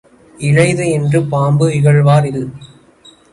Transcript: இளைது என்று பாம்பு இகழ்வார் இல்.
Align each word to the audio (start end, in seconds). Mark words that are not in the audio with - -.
இளைது 0.37 0.89
என்று 0.89 1.19
பாம்பு 1.23 1.67
இகழ்வார் 1.73 2.25
இல். 2.25 2.49